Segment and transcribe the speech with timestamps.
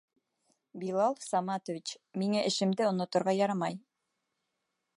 [0.83, 1.91] Билал Саматович,
[2.21, 3.77] миңә эшемде оноторға ярамай.